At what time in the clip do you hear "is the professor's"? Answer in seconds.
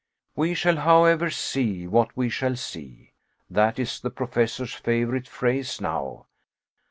3.77-4.73